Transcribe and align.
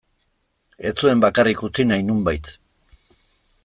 Ez 0.89 0.93
zuen 1.03 1.21
bakarrik 1.27 1.63
utzi 1.69 1.87
nahi, 1.91 2.07
nonbait. 2.09 2.55